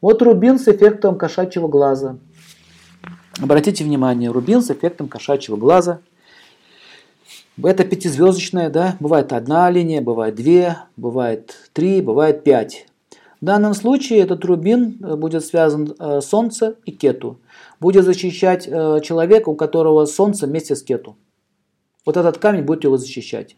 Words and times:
Вот 0.00 0.22
рубин 0.22 0.58
с 0.58 0.66
эффектом 0.66 1.18
кошачьего 1.18 1.68
глаза. 1.68 2.16
Обратите 3.38 3.84
внимание, 3.84 4.30
рубин 4.30 4.62
с 4.62 4.70
эффектом 4.70 5.08
кошачьего 5.08 5.56
глаза. 5.56 6.00
Это 7.62 7.84
пятизвездочная, 7.84 8.70
да, 8.70 8.96
бывает 9.00 9.34
одна 9.34 9.68
линия, 9.70 10.00
бывает 10.00 10.34
две, 10.34 10.78
бывает 10.96 11.54
три, 11.74 12.00
бывает 12.00 12.44
пять. 12.44 12.86
В 13.42 13.44
данном 13.44 13.74
случае 13.74 14.20
этот 14.20 14.44
рубин 14.44 14.98
э, 15.02 15.16
будет 15.16 15.44
связан 15.44 15.94
э, 15.98 16.20
Солнце 16.22 16.76
и 16.84 16.92
Кету. 16.92 17.38
Будет 17.78 18.04
защищать 18.04 18.66
э, 18.66 19.00
человека, 19.02 19.48
у 19.50 19.56
которого 19.56 20.06
Солнце 20.06 20.46
вместе 20.46 20.76
с 20.76 20.82
Кету. 20.82 21.16
Вот 22.06 22.16
этот 22.16 22.38
камень 22.38 22.62
будет 22.62 22.84
его 22.84 22.96
защищать. 22.96 23.56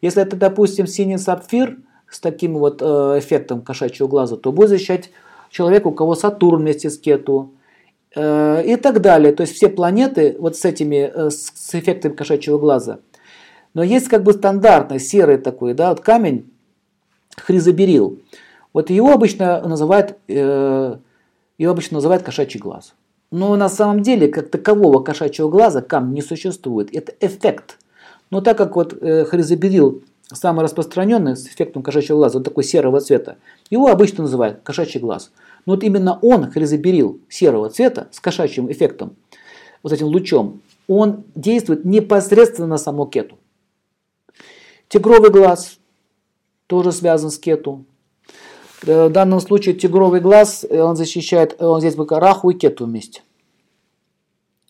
Если 0.00 0.22
это, 0.22 0.36
допустим, 0.36 0.86
синий 0.86 1.18
сапфир 1.18 1.78
с 2.08 2.20
таким 2.20 2.58
вот 2.58 2.82
эффектом 2.82 3.62
кошачьего 3.62 4.08
глаза, 4.08 4.36
то 4.36 4.52
будет 4.52 4.70
защищать 4.70 5.10
человека, 5.50 5.88
у 5.88 5.92
кого 5.92 6.14
Сатурн 6.14 6.62
вместе 6.62 6.88
с 6.90 6.98
Кету. 6.98 7.52
И 8.12 8.78
так 8.82 9.00
далее. 9.00 9.32
То 9.32 9.42
есть 9.42 9.54
все 9.54 9.68
планеты 9.68 10.34
вот 10.40 10.56
с 10.56 10.64
этими, 10.64 11.30
с 11.30 11.74
эффектом 11.74 12.16
кошачьего 12.16 12.58
глаза. 12.58 12.98
Но 13.74 13.82
есть 13.82 14.08
как 14.08 14.24
бы 14.24 14.32
стандартный 14.32 14.98
серый 14.98 15.38
такой, 15.38 15.74
да, 15.74 15.90
вот 15.90 16.00
камень 16.00 16.50
хризоберил. 17.36 18.18
Вот 18.72 18.90
его 18.90 19.12
обычно 19.12 19.60
называют, 19.66 20.16
э, 20.28 20.96
его 21.58 21.72
обычно 21.72 21.96
называют 21.96 22.22
кошачий 22.22 22.60
глаз. 22.60 22.94
Но 23.30 23.54
на 23.56 23.68
самом 23.68 24.02
деле, 24.02 24.28
как 24.28 24.50
такового 24.50 25.02
кошачьего 25.02 25.48
глаза 25.48 25.82
камня 25.82 26.14
не 26.14 26.22
существует. 26.22 26.94
Это 26.94 27.12
эффект. 27.20 27.78
Но 28.30 28.40
так 28.40 28.58
как 28.58 28.76
вот 28.76 28.92
э, 29.00 29.24
хризоберил 29.24 30.02
самый 30.36 30.62
распространенный 30.62 31.36
с 31.36 31.46
эффектом 31.46 31.82
кошачьего 31.82 32.18
глаза, 32.18 32.38
вот 32.38 32.44
такой 32.44 32.64
серого 32.64 33.00
цвета, 33.00 33.36
его 33.68 33.88
обычно 33.88 34.24
называют 34.24 34.60
кошачий 34.62 35.00
глаз. 35.00 35.30
Но 35.66 35.74
вот 35.74 35.82
именно 35.82 36.18
он, 36.22 36.50
хризоберил 36.50 37.20
серого 37.28 37.70
цвета 37.70 38.08
с 38.12 38.20
кошачьим 38.20 38.70
эффектом, 38.70 39.16
вот 39.82 39.92
этим 39.92 40.06
лучом, 40.06 40.62
он 40.88 41.24
действует 41.34 41.84
непосредственно 41.84 42.66
на 42.66 42.78
саму 42.78 43.06
кету. 43.06 43.38
Тигровый 44.88 45.30
глаз 45.30 45.78
тоже 46.66 46.92
связан 46.92 47.30
с 47.30 47.38
кету. 47.38 47.84
Э, 48.86 49.06
в 49.06 49.12
данном 49.12 49.40
случае 49.40 49.74
тигровый 49.74 50.20
глаз, 50.20 50.66
э, 50.68 50.80
он 50.80 50.96
защищает, 50.96 51.56
э, 51.58 51.64
он 51.64 51.80
здесь 51.80 51.94
пока 51.94 52.18
раху 52.18 52.50
и 52.50 52.54
кету 52.54 52.86
вместе. 52.86 53.22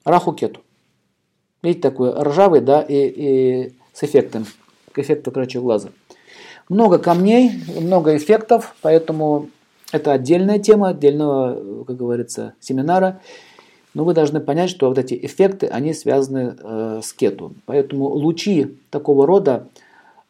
Раху 0.05 0.33
кету. 0.33 0.61
Видите, 1.63 1.83
такой 1.83 2.13
ржавый, 2.13 2.61
да, 2.61 2.83
и, 2.83 2.95
и 2.95 3.73
с 3.93 4.03
эффектом, 4.03 4.47
к 4.93 4.99
эффекту 4.99 5.31
крачьего 5.31 5.63
глаза. 5.63 5.91
Много 6.69 6.99
камней, 6.99 7.53
много 7.81 8.17
эффектов, 8.17 8.75
поэтому 8.81 9.49
это 9.93 10.13
отдельная 10.13 10.59
тема, 10.59 10.89
отдельного, 10.89 11.85
как 11.85 11.97
говорится, 11.97 12.55
семинара. 12.61 13.21
Но 13.93 14.05
вы 14.05 14.15
должны 14.15 14.39
понять, 14.41 14.71
что 14.71 14.89
вот 14.89 14.99
эти 14.99 15.19
эффекты, 15.21 15.67
они 15.67 15.93
связаны 15.95 16.57
э, 16.57 17.01
с 17.03 17.13
кету. 17.13 17.55
Поэтому 17.67 18.05
лучи 18.07 18.79
такого 18.91 19.27
рода, 19.27 19.67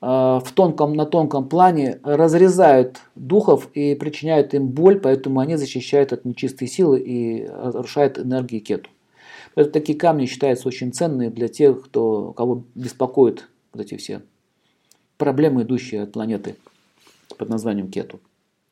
Э, 0.00 0.41
в 0.42 0.52
тонком, 0.55 0.95
на 0.95 1.06
тонком 1.06 1.48
плане 1.48 2.00
разрезают 2.02 3.00
духов 3.14 3.69
и 3.74 3.95
причиняют 3.95 4.55
им 4.55 4.69
боль, 4.69 4.98
поэтому 4.98 5.41
они 5.41 5.56
защищают 5.56 6.12
от 6.12 6.24
нечистой 6.24 6.69
силы 6.69 6.98
и 7.00 7.47
разрушают 7.47 8.19
энергии 8.19 8.61
кету. 8.61 8.89
Поэтому 9.55 9.72
такие 9.72 9.98
камни 9.98 10.27
считаются 10.27 10.69
очень 10.69 10.92
ценными 10.92 11.28
для 11.28 11.48
тех, 11.48 11.84
кто, 11.84 12.33
кого 12.33 12.64
беспокоят 12.74 13.48
вот 13.72 13.83
эти 13.83 13.97
все 13.97 14.22
проблемы, 15.21 15.63
идущие 15.63 16.03
от 16.03 16.13
планеты 16.13 16.57
под 17.39 17.51
названием 17.51 17.91
кету. 17.91 18.19